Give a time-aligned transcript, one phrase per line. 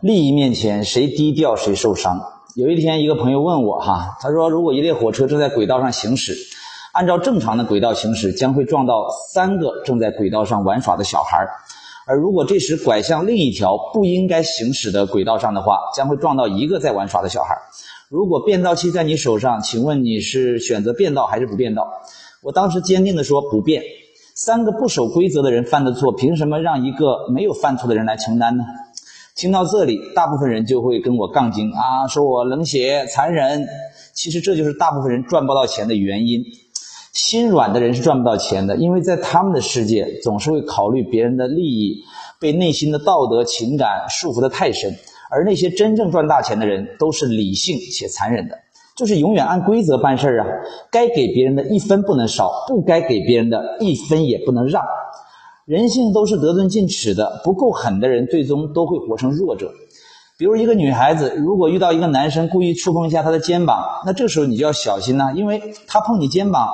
[0.00, 2.22] 利益面前，谁低调谁受伤。
[2.54, 6.36] 有一天，一个朋友问我哈，他说，如果一列火车正在轨道上行驶，
[6.92, 11.50] 按照正常的轨道行驶，将会撞到三个正在轨道上玩耍的小孩儿。
[12.06, 17.56] 而如果这时拐向另一条不应该行驶的轨道上的话，将会撞到一个在玩耍的小孩。
[18.08, 21.88] 如果变道器在你手上，请问你是选择变道还是不变道？
[22.40, 23.82] 我当时坚定地说不变。
[24.36, 28.62] 三个不守规则的人犯的错，凭什么让一个没有犯错的人来承担呢？
[29.38, 33.64] 听到这里，大部分人就会跟我杠精啊，说我冷血残忍。
[34.12, 36.42] 其实这就是大部分人赚不到钱的原因。
[37.12, 42.02] 心软的人是赚不到钱的，因为在他们的世界总是会考虑别人的利益，
[42.40, 44.92] 被内心的道德情感束缚得太深。
[45.30, 48.58] 而那些真正赚大钱的人都是理性且残忍的，
[48.96, 50.46] 就是永远按规则办事儿啊，
[50.90, 54.82] 该给别人的一分不能少，不该给别人的一分也不能让。
[55.68, 59.70] 人性都是得寸进尺的，不够狠的人最终都会活成弱者。
[60.38, 66.70] 比如一个女孩子，如果遇到一个男生故意触碰一下她的肩膀，那这个时候你就要小心呐，因为他碰你肩膀。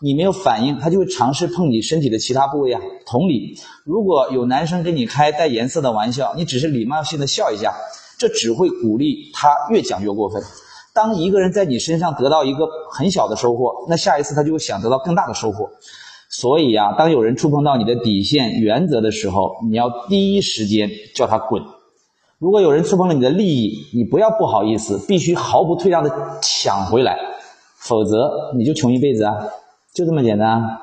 [0.00, 2.80] 你没有反应，他就会尝试碰你身体的其他部位啊。
[3.04, 7.74] 同理，如果有男生跟你开带颜色的玩笑，你只是礼貌性的笑一下，
[8.16, 10.42] 这只会鼓励他越讲越过分。
[10.94, 15.68] 当一个人在你身上得到一个很小的收获，那下一次他就会想得到更大的收获。
[16.28, 21.62] 所以啊，当有人触碰到你的底线原则的时候，你要第一时间叫他滚。
[22.38, 27.18] 如果有人触碰了你的利益，你不要不好意思，必须毫不退让的抢回来，
[27.76, 29.34] 否则你就穷一辈子啊。
[29.92, 30.78] 就这么简单，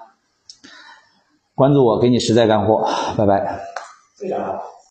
[1.53, 3.61] 关注我，给你实在干货，拜拜。
[4.17, 4.74] 非常好。